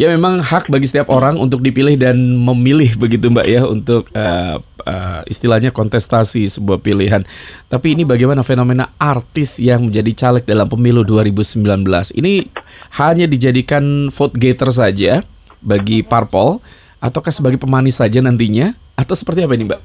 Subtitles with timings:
[0.00, 4.56] Ya memang hak bagi setiap orang untuk dipilih dan memilih begitu Mbak ya untuk uh,
[4.88, 7.20] uh, istilahnya kontestasi sebuah pilihan.
[7.68, 11.84] Tapi ini bagaimana fenomena artis yang menjadi caleg dalam pemilu 2019?
[12.16, 12.48] Ini
[12.96, 15.20] hanya dijadikan vote getter saja
[15.60, 16.64] bagi parpol
[17.04, 19.80] ataukah sebagai pemanis saja nantinya atau seperti apa ini Mbak?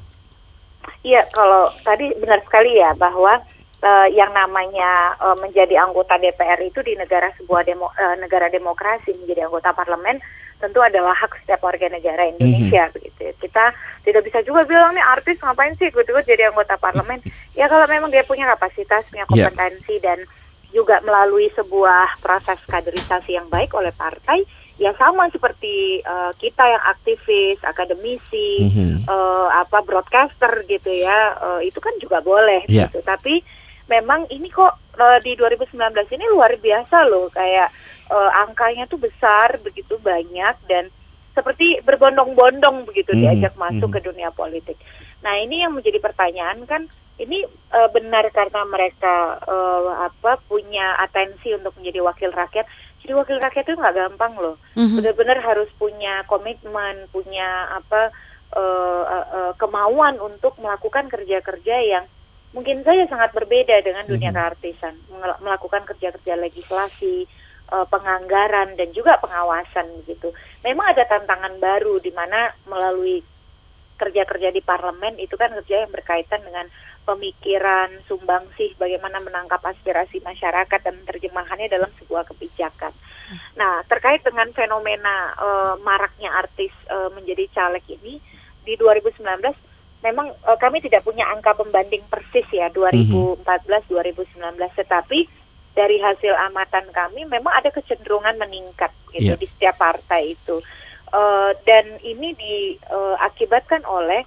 [1.04, 3.44] Iya, kalau tadi benar sekali ya bahwa
[3.84, 9.12] uh, yang namanya uh, menjadi anggota DPR itu di negara sebuah demo, uh, negara demokrasi
[9.18, 10.22] menjadi anggota parlemen
[10.56, 12.96] tentu adalah hak setiap warga negara Indonesia mm -hmm.
[12.96, 13.24] begitu.
[13.44, 13.76] Kita
[14.08, 17.20] tidak bisa juga bilang nih artis ngapain sih ikut-ikut jadi anggota parlemen.
[17.60, 19.52] ya kalau memang dia punya kapasitas, punya iya.
[19.52, 20.04] kompetensi yeah.
[20.04, 20.20] dan
[20.72, 24.44] juga melalui sebuah proses kaderisasi yang baik oleh partai
[24.76, 28.96] ya sama seperti uh, kita yang aktivis, akademisi, mm -hmm.
[29.08, 32.92] uh, apa broadcaster gitu ya, uh, itu kan juga boleh yeah.
[32.92, 33.00] gitu.
[33.04, 33.40] Tapi
[33.86, 35.78] memang ini kok uh, di 2019
[36.16, 37.70] ini luar biasa loh kayak
[38.10, 40.90] uh, angkanya tuh besar begitu banyak dan
[41.36, 43.24] seperti berbondong-bondong begitu mm -hmm.
[43.28, 43.96] diajak masuk mm -hmm.
[44.02, 44.78] ke dunia politik.
[45.22, 51.56] Nah ini yang menjadi pertanyaan kan ini uh, benar karena mereka uh, apa punya atensi
[51.56, 52.68] untuk menjadi wakil rakyat.
[53.04, 54.56] Jadi wakil rakyat itu nggak gampang loh.
[54.76, 54.98] Mm-hmm.
[55.00, 58.12] Benar-benar harus punya komitmen, punya apa
[58.52, 62.06] uh, uh, uh, kemauan untuk melakukan kerja-kerja yang
[62.56, 64.48] mungkin saja sangat berbeda dengan dunia mm -hmm.
[64.48, 64.96] keartisan,
[65.44, 67.28] melakukan kerja-kerja legislasi,
[67.76, 70.32] uh, penganggaran dan juga pengawasan begitu.
[70.64, 73.20] Memang ada tantangan baru di mana melalui
[73.96, 76.68] kerja-kerja di parlemen itu kan kerja yang berkaitan dengan
[77.08, 82.92] pemikiran, sumbangsih, bagaimana menangkap aspirasi masyarakat dan menerjemahkannya dalam sebuah kebijakan.
[83.56, 88.20] Nah, terkait dengan fenomena uh, maraknya artis uh, menjadi caleg ini
[88.66, 89.22] di 2019
[90.06, 93.42] memang uh, kami tidak punya angka pembanding persis ya 2014
[93.90, 94.38] 2019
[94.78, 95.26] tetapi
[95.74, 99.42] dari hasil amatan kami memang ada kecenderungan meningkat gitu yeah.
[99.42, 100.62] di setiap partai itu
[101.10, 104.22] uh, dan ini diakibatkan uh, oleh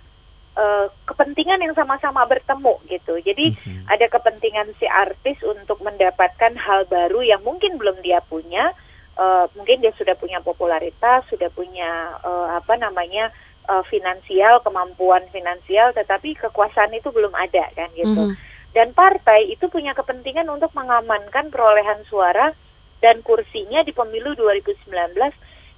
[0.58, 3.86] uh, kepentingan yang sama-sama bertemu gitu jadi mm-hmm.
[3.86, 8.74] ada kepentingan si artis untuk mendapatkan hal baru yang mungkin belum dia punya
[9.14, 13.30] uh, mungkin dia sudah punya popularitas sudah punya uh, apa namanya
[13.68, 18.32] uh, finansial, kemampuan finansial, tetapi kekuasaan itu belum ada kan gitu.
[18.32, 18.46] Mm -hmm.
[18.76, 22.52] Dan partai itu punya kepentingan untuk mengamankan perolehan suara
[23.00, 24.90] dan kursinya di pemilu 2019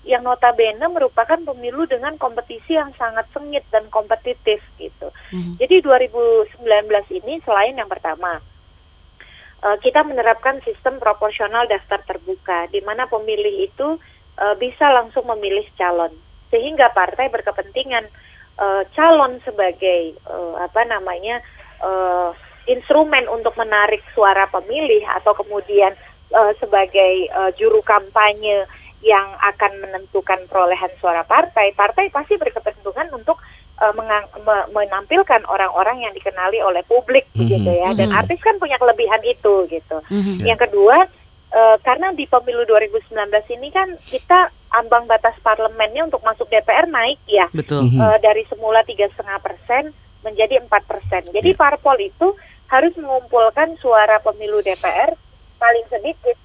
[0.09, 5.13] yang notabene merupakan pemilu dengan kompetisi yang sangat sengit dan kompetitif gitu.
[5.37, 5.61] Mm-hmm.
[5.61, 8.41] Jadi 2019 ini selain yang pertama
[9.61, 14.01] uh, kita menerapkan sistem proporsional daftar terbuka di mana pemilih itu
[14.41, 16.17] uh, bisa langsung memilih calon
[16.51, 18.05] sehingga partai berkepentingan
[18.59, 21.41] uh, calon sebagai uh, apa namanya
[21.81, 22.35] uh,
[22.69, 25.97] instrumen untuk menarik suara pemilih atau kemudian
[26.35, 28.69] uh, sebagai uh, juru kampanye
[29.01, 33.41] yang akan menentukan perolehan suara partai, partai pasti berkepentingan untuk
[33.81, 33.97] uh,
[34.77, 37.49] menampilkan orang-orang yang dikenali oleh publik mm -hmm.
[37.49, 37.91] gitu ya.
[37.97, 38.21] Dan mhm.
[38.21, 40.05] artis kan punya kelebihan itu gitu.
[40.13, 40.37] Mm -hmm.
[40.45, 41.09] Yang kedua,
[41.57, 43.09] uh, karena di pemilu 2019
[43.57, 47.91] ini kan kita ambang batas parlemennya untuk masuk DPR naik ya, Betul.
[47.99, 49.91] Uh, dari semula tiga setengah persen
[50.23, 51.27] menjadi empat persen.
[51.35, 51.59] Jadi yeah.
[51.59, 52.37] parpol itu
[52.71, 55.19] harus mengumpulkan suara pemilu DPR
[55.59, 56.39] paling sedikit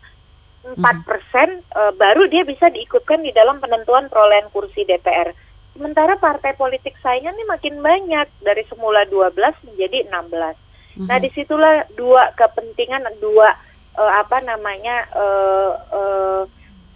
[0.66, 5.30] empat persen uh, baru dia bisa diikutkan di dalam penentuan perolehan kursi DPR.
[5.78, 9.38] Sementara partai politik saingan ini makin banyak dari semula 12
[9.70, 10.10] menjadi 16.
[10.10, 11.06] Mm -hmm.
[11.06, 13.54] Nah di situlah dua kepentingan dua
[13.94, 16.42] uh, apa namanya uh, uh,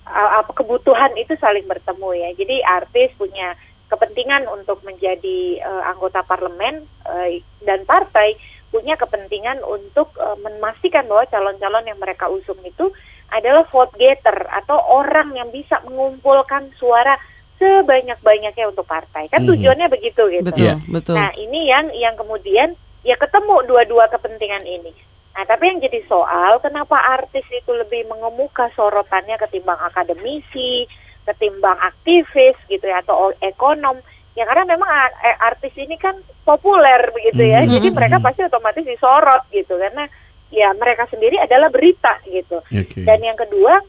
[0.09, 2.29] apa kebutuhan itu saling bertemu ya.
[2.33, 3.53] Jadi artis punya
[3.89, 7.29] kepentingan untuk menjadi uh, anggota parlemen uh,
[7.65, 8.37] dan partai
[8.69, 12.93] punya kepentingan untuk uh, memastikan bahwa calon-calon yang mereka usung itu
[13.33, 17.17] adalah vote getter atau orang yang bisa mengumpulkan suara
[17.57, 19.29] sebanyak-banyaknya untuk partai.
[19.29, 19.49] Kan hmm.
[19.53, 20.45] tujuannya begitu gitu.
[20.45, 21.17] Betul, betul.
[21.17, 24.93] Nah, ini yang yang kemudian ya ketemu dua-dua kepentingan ini.
[25.39, 30.83] Nah, tapi yang jadi soal, kenapa artis itu lebih mengemuka sorotannya ketimbang akademisi,
[31.23, 34.03] ketimbang aktivis gitu ya, atau ekonom?
[34.35, 34.91] Ya karena memang
[35.23, 37.75] eh, artis ini kan populer begitu ya, mm -hmm.
[37.79, 40.11] jadi mereka pasti otomatis disorot gitu, karena
[40.51, 42.59] ya mereka sendiri adalah berita gitu.
[42.67, 43.07] Okay.
[43.07, 43.79] Dan yang kedua,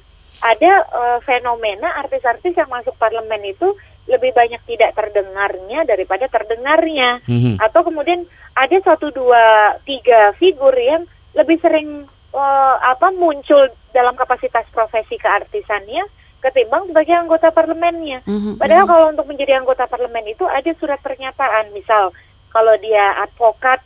[0.46, 3.75] ada uh, fenomena artis-artis yang masuk parlemen itu
[4.06, 7.55] lebih banyak tidak terdengarnya daripada terdengarnya, mm -hmm.
[7.58, 8.23] atau kemudian
[8.55, 16.06] ada satu dua tiga figur yang lebih sering uh, apa muncul dalam kapasitas profesi keartisannya
[16.41, 18.25] ketimbang sebagai anggota parlemennya.
[18.25, 18.56] Mm-hmm.
[18.56, 22.17] Padahal kalau untuk menjadi anggota parlemen itu ada surat pernyataan, misal
[22.49, 23.85] kalau dia advokat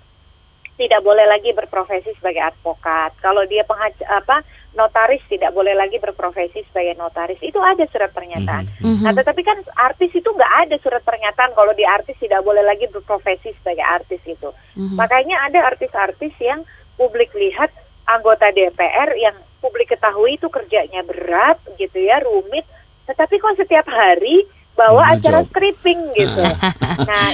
[0.75, 3.15] tidak boleh lagi berprofesi sebagai advokat.
[3.23, 4.43] Kalau dia pengaj apa
[4.75, 7.39] notaris tidak boleh lagi berprofesi sebagai notaris.
[7.39, 8.67] Itu ada surat pernyataan.
[8.83, 9.03] Mm -hmm.
[9.07, 12.91] Nah, tetapi kan artis itu nggak ada surat pernyataan kalau di artis tidak boleh lagi
[12.91, 14.51] berprofesi sebagai artis itu.
[14.75, 14.97] Mm -hmm.
[14.99, 17.71] Makanya ada artis-artis yang publik lihat
[18.05, 22.65] anggota DPR yang publik ketahui itu kerjanya berat gitu ya, rumit.
[23.09, 24.45] Tetapi kok setiap hari
[24.75, 26.43] bawa acara stripping gitu.
[27.09, 27.31] nah,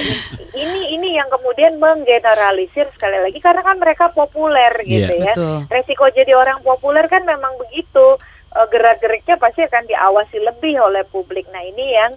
[0.53, 5.33] ini ini yang kemudian menggeneralisir sekali lagi karena kan mereka populer gitu yeah, ya.
[5.33, 5.57] Betul.
[5.67, 8.17] Resiko jadi orang populer kan memang begitu.
[8.51, 11.47] Uh, gerak-geriknya pasti akan diawasi lebih oleh publik.
[11.55, 12.11] Nah, ini yang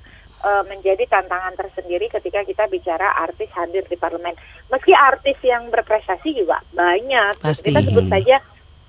[0.68, 4.36] menjadi tantangan tersendiri ketika kita bicara artis hadir di parlemen.
[4.68, 7.40] Meski artis yang berprestasi juga banyak.
[7.40, 7.72] Pasti.
[7.72, 8.44] Kita sebut saja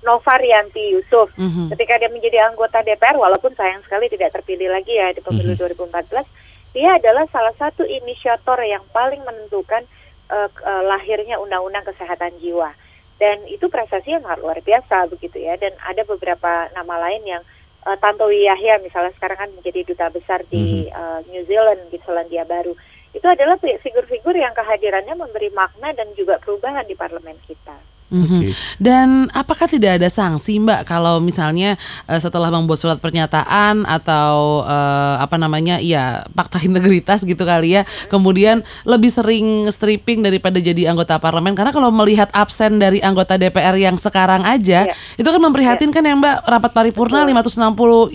[0.06, 1.34] Nova Rianti Yusuf.
[1.34, 1.66] Mm -hmm.
[1.74, 5.58] Ketika dia menjadi anggota DPR, walaupun sayang sekali tidak terpilih lagi ya di pemilu mm
[5.58, 6.22] -hmm.
[6.70, 9.82] 2014, dia adalah salah satu inisiator yang paling menentukan
[10.30, 12.70] uh, uh, lahirnya Undang-Undang Kesehatan Jiwa.
[13.16, 15.56] Dan itu prestasi yang luar biasa begitu ya.
[15.56, 17.42] Dan ada beberapa nama lain yang
[17.86, 20.98] uh, Tantowi Yahya misalnya sekarang kan menjadi duta besar di mm -hmm.
[20.98, 22.74] uh, New Zealand di Selandia Baru.
[23.14, 27.95] Itu adalah figur-figur yang kehadirannya memberi makna dan juga perubahan di parlemen kita.
[28.06, 28.38] Mm-hmm.
[28.38, 28.54] Okay.
[28.78, 31.74] Dan apakah tidak ada sanksi, Mbak, kalau misalnya
[32.06, 37.82] uh, setelah membuat surat pernyataan atau uh, apa namanya, ya fakta integritas gitu kali ya,
[38.06, 41.58] kemudian lebih sering stripping daripada jadi anggota parlemen?
[41.58, 45.18] Karena kalau melihat absen dari anggota DPR yang sekarang aja, yeah.
[45.18, 46.14] itu kan memprihatinkan yeah.
[46.14, 46.36] ya, Mbak.
[46.46, 47.42] Rapat paripurna Betul.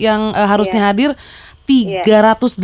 [0.00, 0.88] yang uh, harusnya yeah.
[0.88, 1.10] hadir.
[1.62, 2.58] 380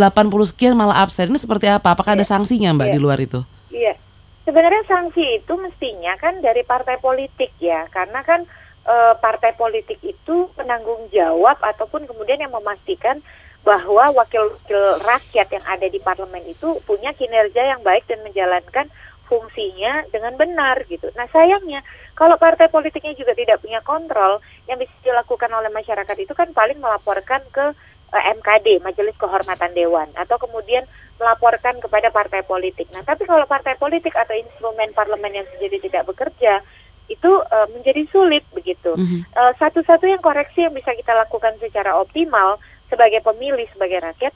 [0.51, 1.31] sekian malah absen.
[1.31, 1.95] Ini seperti apa?
[1.95, 2.25] Apakah yeah.
[2.25, 2.95] ada sanksinya, Mbak, yeah.
[2.97, 3.41] di luar itu?
[3.69, 3.95] Iya.
[3.95, 4.08] Yeah
[4.49, 8.49] Sebenarnya sanksi itu mestinya kan dari partai politik ya, karena kan
[8.81, 13.21] e, partai politik itu penanggung jawab ataupun kemudian yang memastikan
[13.61, 18.89] bahwa wakil-wakil rakyat yang ada di parlemen itu punya kinerja yang baik dan menjalankan
[19.29, 21.13] fungsinya dengan benar gitu.
[21.13, 21.85] Nah sayangnya
[22.17, 26.81] kalau partai politiknya juga tidak punya kontrol, yang bisa dilakukan oleh masyarakat itu kan paling
[26.81, 27.77] melaporkan ke
[28.13, 30.89] MKD, Majelis Kehormatan Dewan, atau kemudian
[31.21, 32.89] melaporkan kepada partai politik.
[32.97, 36.65] Nah, tapi kalau partai politik atau instrumen parlemen yang sendiri tidak bekerja,
[37.09, 38.93] itu uh, menjadi sulit begitu.
[38.97, 39.21] Mm -hmm.
[39.33, 44.33] uh, satu-satunya koreksi yang bisa kita lakukan secara optimal sebagai pemilih, sebagai rakyat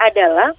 [0.00, 0.52] adalah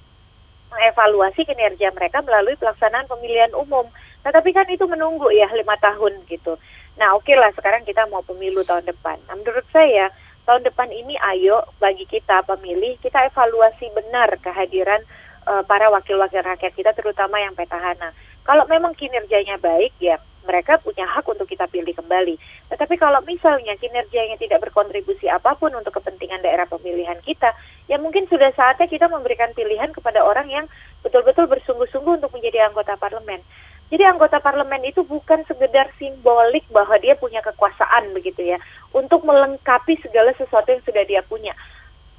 [0.70, 3.86] mengevaluasi kinerja mereka melalui pelaksanaan pemilihan umum.
[4.22, 6.56] Nah, tapi kan itu menunggu ya lima tahun gitu.
[6.96, 9.18] Nah, oke okay lah sekarang kita mau pemilu tahun depan.
[9.28, 10.08] Nah, menurut saya
[10.44, 15.02] tahun depan ini ayo bagi kita pemilih kita evaluasi benar kehadiran
[15.46, 18.10] uh, para wakil-wakil rakyat kita terutama yang petahana.
[18.42, 22.34] Kalau memang kinerjanya baik ya mereka punya hak untuk kita pilih kembali.
[22.70, 27.54] Tetapi kalau misalnya kinerjanya tidak berkontribusi apa pun untuk kepentingan daerah pemilihan kita,
[27.86, 30.66] ya mungkin sudah saatnya kita memberikan pilihan kepada orang yang
[31.06, 33.42] betul-betul bersungguh-sungguh untuk menjadi anggota parlemen.
[33.92, 38.56] Jadi anggota parlemen itu bukan sekedar simbolik bahwa dia punya kekuasaan begitu ya,
[38.96, 41.52] untuk melengkapi segala sesuatu yang sudah dia punya.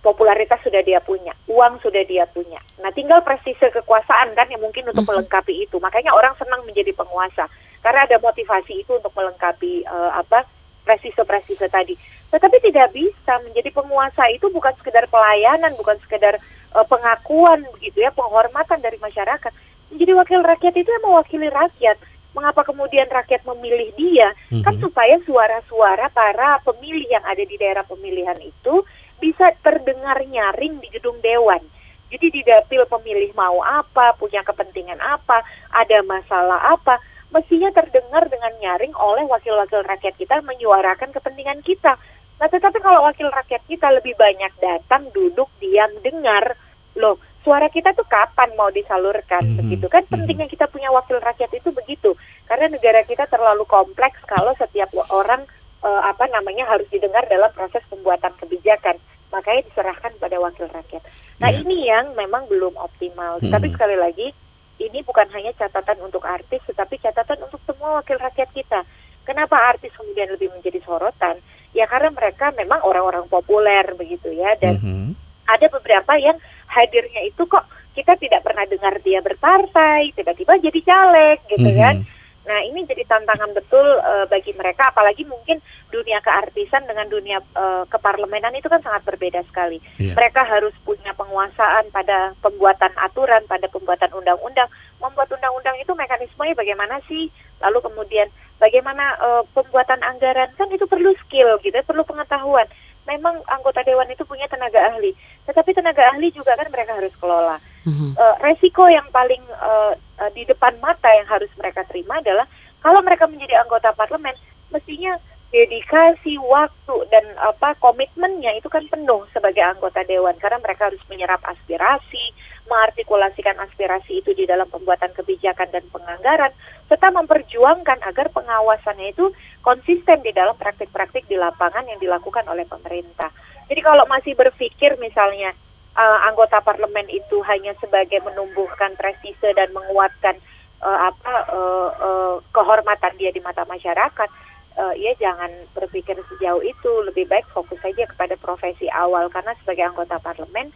[0.06, 2.62] Popularitas sudah dia punya, uang sudah dia punya.
[2.78, 5.10] Nah, tinggal presise kekuasaan kan yang mungkin untuk mhm.
[5.18, 5.82] melengkapi itu.
[5.82, 7.50] Makanya orang senang menjadi penguasa
[7.82, 10.46] karena ada motivasi itu untuk melengkapi uh, apa
[10.86, 11.98] presise-presise tadi.
[12.30, 16.38] Tetapi tidak bisa menjadi penguasa itu bukan sekedar pelayanan, bukan sekedar
[16.78, 19.50] uh, pengakuan begitu ya, penghormatan dari masyarakat
[19.94, 21.98] menjadi wakil rakyat itu yang mewakili rakyat.
[22.34, 24.34] Mengapa kemudian rakyat memilih dia?
[24.50, 24.66] Mm-hmm.
[24.66, 28.82] Kan supaya suara-suara para pemilih yang ada di daerah pemilihan itu
[29.22, 31.62] bisa terdengar nyaring di gedung dewan.
[32.10, 35.42] Jadi di dapil pemilih mau apa, punya kepentingan apa,
[35.74, 37.02] ada masalah apa,
[37.34, 41.98] mestinya terdengar dengan nyaring oleh wakil-wakil rakyat kita menyuarakan kepentingan kita.
[42.38, 46.54] Nah, tetapi kalau wakil rakyat kita lebih banyak datang, duduk, diam, dengar,
[46.94, 49.60] loh, suara kita tuh kapan mau disalurkan mm-hmm.
[49.60, 50.16] begitu kan mm-hmm.
[50.24, 52.16] pentingnya kita punya wakil rakyat itu begitu
[52.48, 55.44] karena negara kita terlalu kompleks kalau setiap orang
[55.84, 58.96] uh, apa namanya harus didengar dalam proses pembuatan kebijakan
[59.30, 61.04] makanya diserahkan pada wakil rakyat
[61.38, 61.62] nah yeah.
[61.62, 63.52] ini yang memang belum optimal mm-hmm.
[63.52, 64.32] tapi sekali lagi
[64.80, 68.88] ini bukan hanya catatan untuk artis tetapi catatan untuk semua wakil rakyat kita
[69.28, 71.44] kenapa artis kemudian lebih menjadi sorotan
[71.76, 75.10] ya karena mereka memang orang-orang populer begitu ya dan mm-hmm.
[75.52, 76.40] ada beberapa yang
[76.74, 81.84] hadirnya itu kok kita tidak pernah dengar dia berpartai, tiba-tiba jadi caleg gitu mm -hmm.
[81.86, 81.96] kan.
[82.44, 85.64] Nah ini jadi tantangan betul uh, bagi mereka, apalagi mungkin
[85.96, 89.80] dunia keartisan dengan dunia uh, keparlemenan itu kan sangat berbeda sekali.
[89.96, 90.18] Yeah.
[90.18, 94.68] Mereka harus punya penguasaan pada pembuatan aturan, pada pembuatan undang-undang.
[95.00, 97.32] Membuat undang-undang itu mekanismenya bagaimana sih?
[97.64, 98.28] Lalu kemudian
[98.60, 102.68] bagaimana uh, pembuatan anggaran kan itu perlu skill gitu, perlu pengetahuan
[103.04, 105.12] memang anggota dewan itu punya tenaga ahli,
[105.44, 107.58] tetapi tenaga ahli juga kan mereka harus kelola.
[107.84, 108.16] Mm-hmm.
[108.16, 112.48] Uh, resiko yang paling uh, uh, di depan mata yang harus mereka terima adalah
[112.84, 114.36] Kalau mereka menjadi anggota parlemen,
[114.68, 115.16] mestinya
[115.56, 121.40] dedikasi waktu dan apa komitmennya itu kan penuh sebagai anggota dewan karena mereka harus menyerap
[121.48, 122.36] aspirasi,
[122.74, 126.50] mengartikulasikan aspirasi itu di dalam pembuatan kebijakan dan penganggaran
[126.90, 129.30] serta memperjuangkan agar pengawasannya itu
[129.62, 133.30] konsisten di dalam praktik-praktik di lapangan yang dilakukan oleh pemerintah.
[133.70, 135.54] Jadi kalau masih berpikir misalnya
[135.94, 140.42] uh, anggota parlemen itu hanya sebagai menumbuhkan prestise dan menguatkan
[140.82, 144.30] uh, apa uh, uh, kehormatan dia di mata masyarakat
[144.78, 149.86] uh, ya jangan berpikir sejauh itu lebih baik fokus saja kepada profesi awal karena sebagai
[149.88, 150.74] anggota parlemen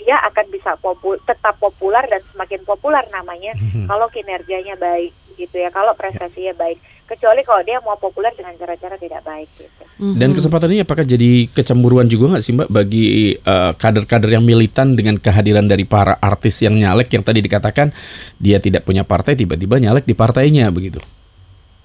[0.00, 3.84] dia akan bisa popul tetap populer dan semakin populer namanya mm-hmm.
[3.84, 8.94] kalau kinerjanya baik gitu ya kalau prestasinya baik kecuali kalau dia mau populer dengan cara-cara
[8.94, 9.82] tidak baik gitu.
[9.98, 10.16] Mm-hmm.
[10.16, 14.94] Dan kesempatan ini apakah jadi kecemburuan juga nggak sih mbak bagi uh, kader-kader yang militan
[14.94, 17.90] dengan kehadiran dari para artis yang nyalek yang tadi dikatakan
[18.38, 21.02] dia tidak punya partai tiba-tiba nyalek di partainya begitu?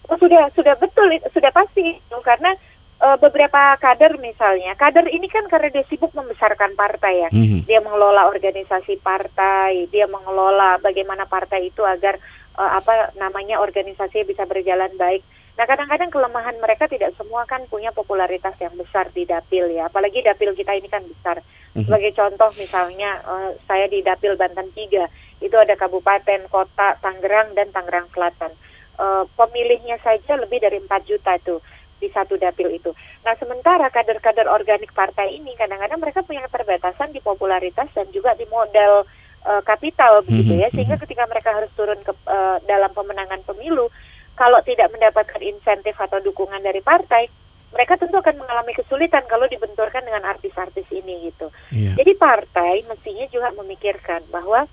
[0.05, 2.53] Oh, sudah sudah betul sudah pasti karena
[3.01, 7.29] uh, beberapa kader misalnya kader ini kan karena dia sibuk membesarkan partai ya.
[7.31, 7.67] Mm-hmm.
[7.67, 12.19] dia mengelola organisasi partai dia mengelola bagaimana partai itu agar
[12.55, 15.25] uh, apa namanya organisasi bisa berjalan baik.
[15.55, 19.87] Nah kadang-kadang kelemahan mereka tidak semua kan punya popularitas yang besar di dapil ya.
[19.87, 21.41] Apalagi dapil kita ini kan besar.
[21.75, 21.91] Mm-hmm.
[21.91, 27.67] sebagai contoh misalnya uh, saya di dapil Banten 3 itu ada kabupaten kota Tangerang dan
[27.75, 28.55] Tangerang Selatan.
[28.95, 31.59] Uh, pemilihnya saja lebih dari 4 juta tuh
[31.99, 32.91] di satu dapil itu.
[33.23, 38.45] Nah, sementara kader-kader organik partai ini kadang-kadang mereka punya keterbatasan di popularitas dan juga di
[38.51, 39.07] modal
[39.47, 41.03] uh, kapital begitu ya, mhm, sehingga mhm.
[41.07, 43.87] ketika mereka harus turun ke uh, dalam pemenangan pemilu,
[44.35, 47.31] kalau tidak mendapatkan insentif atau dukungan dari partai,
[47.75, 51.51] mereka tentu akan mengalami kesulitan kalau dibenturkan dengan artis-artis ini gitu.
[51.75, 51.95] Yeah.
[51.99, 54.63] Jadi partai mestinya juga memikirkan bahwa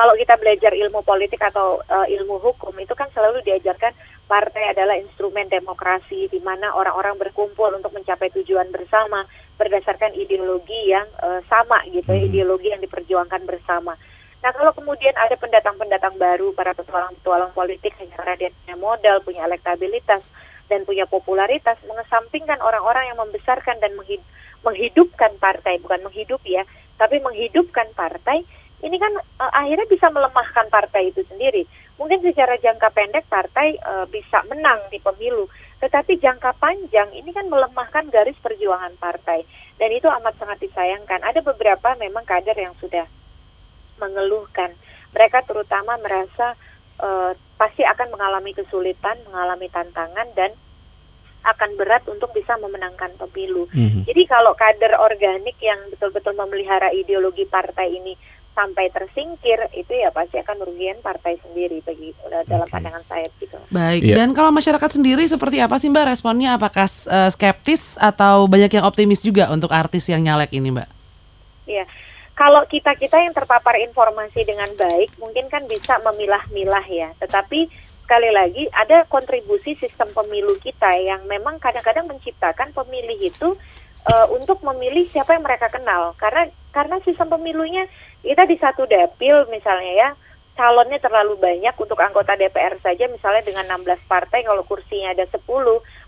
[0.00, 3.92] kalau kita belajar ilmu politik atau uh, ilmu hukum itu kan selalu diajarkan
[4.24, 9.28] partai adalah instrumen demokrasi di mana orang-orang berkumpul untuk mencapai tujuan bersama
[9.60, 12.32] berdasarkan ideologi yang uh, sama gitu, hmm.
[12.32, 13.92] ideologi yang diperjuangkan bersama.
[14.40, 19.44] Nah kalau kemudian ada pendatang-pendatang baru para petualang-petualang politik yang karena dia punya modal, punya
[19.44, 20.24] elektabilitas
[20.72, 23.92] dan punya popularitas, mengesampingkan orang-orang yang membesarkan dan
[24.64, 26.64] menghidupkan partai, bukan menghidup ya,
[26.96, 28.48] tapi menghidupkan partai
[28.80, 31.68] ini kan uh, akhirnya bisa melemahkan partai itu sendiri.
[32.00, 35.44] Mungkin secara jangka pendek partai uh, bisa menang di pemilu,
[35.84, 39.44] tetapi jangka panjang ini kan melemahkan garis perjuangan partai
[39.76, 41.20] dan itu amat sangat disayangkan.
[41.20, 43.04] Ada beberapa memang kader yang sudah
[44.00, 44.72] mengeluhkan,
[45.12, 46.56] mereka terutama merasa
[47.04, 50.56] uh, pasti akan mengalami kesulitan, mengalami tantangan dan
[51.40, 53.64] akan berat untuk bisa memenangkan pemilu.
[53.72, 54.02] Mm -hmm.
[54.08, 58.12] Jadi kalau kader organik yang betul-betul memelihara ideologi partai ini
[58.50, 62.74] sampai tersingkir itu ya pasti akan merugikan partai sendiri bagi uh, dalam okay.
[62.76, 63.56] pandangan saya gitu.
[63.70, 64.02] Baik.
[64.02, 64.16] Yeah.
[64.18, 66.58] Dan kalau masyarakat sendiri seperti apa sih Mbak responnya?
[66.58, 70.88] Apakah uh, skeptis atau banyak yang optimis juga untuk artis yang nyalek ini Mbak?
[71.70, 71.84] Iya.
[72.34, 77.08] Kalau kita-kita yang terpapar informasi dengan baik mungkin kan bisa memilah-milah ya.
[77.20, 77.68] Tetapi
[78.10, 83.54] sekali lagi ada kontribusi sistem pemilu kita yang memang kadang-kadang menciptakan pemilih itu
[84.08, 87.86] uh, untuk memilih siapa yang mereka kenal karena karena sistem pemilunya
[88.20, 90.08] kita di satu dapil misalnya ya
[90.60, 95.40] calonnya terlalu banyak untuk anggota DPR saja misalnya dengan 16 partai kalau kursinya ada 10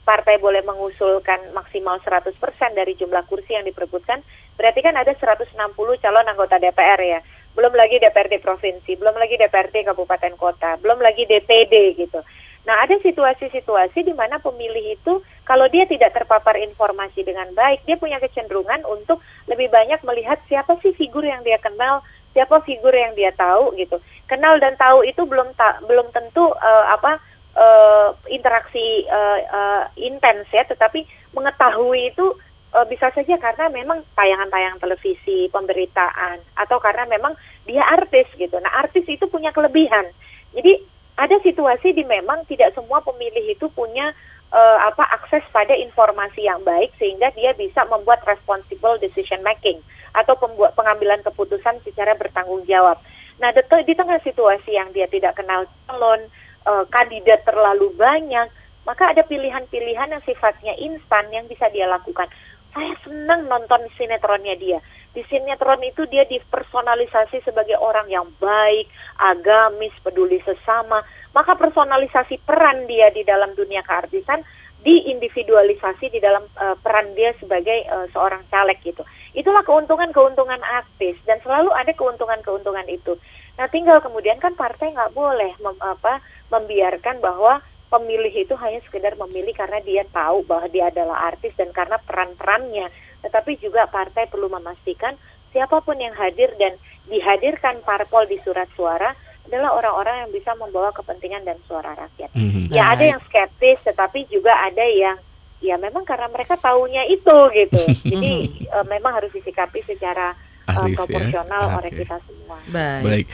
[0.04, 2.36] partai boleh mengusulkan maksimal 100%
[2.76, 4.20] dari jumlah kursi yang diperebutkan
[4.60, 5.56] berarti kan ada 160
[6.04, 7.20] calon anggota DPR ya.
[7.52, 12.20] Belum lagi DPRD provinsi belum lagi DPRD kabupaten kota belum lagi DPD gitu
[12.62, 17.98] Nah, ada situasi-situasi di mana pemilih itu kalau dia tidak terpapar informasi dengan baik, dia
[17.98, 19.18] punya kecenderungan untuk
[19.50, 23.98] lebih banyak melihat siapa sih figur yang dia kenal, siapa figur yang dia tahu gitu.
[24.30, 27.18] Kenal dan tahu itu belum ta belum tentu uh, apa
[27.58, 31.02] uh, interaksi uh, uh, intens ya, tetapi
[31.34, 32.38] mengetahui itu
[32.78, 37.34] uh, bisa saja karena memang tayangan-tayangan televisi, pemberitaan atau karena memang
[37.66, 38.54] dia artis gitu.
[38.62, 40.06] Nah, artis itu punya kelebihan.
[40.54, 40.78] Jadi
[41.20, 44.16] ada situasi di memang tidak semua pemilih itu punya
[44.52, 49.80] uh, apa akses pada informasi yang baik sehingga dia bisa membuat responsible decision making
[50.16, 53.00] atau pembuat pengambilan keputusan secara bertanggung jawab.
[53.40, 56.28] Nah, di, tengah situasi yang dia tidak kenal calon,
[56.68, 58.46] uh, kandidat terlalu banyak,
[58.84, 62.28] maka ada pilihan-pilihan yang sifatnya instan yang bisa dia lakukan.
[62.72, 64.78] Saya senang nonton sinetronnya dia
[65.12, 68.88] di sinetron itu dia dipersonalisasi sebagai orang yang baik,
[69.20, 71.04] agamis, peduli sesama.
[71.36, 74.40] Maka personalisasi peran dia di dalam dunia keartisan
[74.82, 79.06] diindividualisasi di dalam uh, peran dia sebagai uh, seorang caleg gitu.
[79.32, 83.14] Itulah keuntungan-keuntungan artis dan selalu ada keuntungan-keuntungan itu.
[83.56, 86.18] Nah, tinggal kemudian kan partai nggak boleh mem, apa,
[86.50, 91.70] membiarkan bahwa pemilih itu hanya sekedar memilih karena dia tahu bahwa dia adalah artis dan
[91.70, 92.88] karena peran-perannya,
[93.22, 95.14] tetapi juga partai perlu memastikan
[95.54, 96.74] siapa pun yang hadir dan
[97.06, 99.14] dihadirkan parpol di surat suara
[99.46, 102.30] adalah orang-orang yang bisa membawa kepentingan dan suara rakyat.
[102.32, 102.70] Mhm.
[102.72, 105.18] Ya ada yang skeptis, tetapi juga ada yang
[105.62, 107.82] ya memang karena mereka taunya itu gitu.
[108.12, 110.34] Jadi eh, memang harus disikapi secara
[110.66, 110.98] eh, Arif ya.
[111.04, 112.00] proporsional oleh Oke.
[112.06, 112.58] kita semua.
[112.70, 113.02] Baik.
[113.02, 113.26] Baik,